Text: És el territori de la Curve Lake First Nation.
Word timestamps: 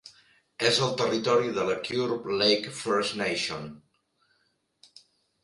És 0.69 0.77
el 0.85 0.95
territori 1.01 1.53
de 1.57 1.65
la 1.67 1.75
Curve 1.89 2.39
Lake 2.41 2.73
First 2.79 3.21
Nation. 3.21 3.71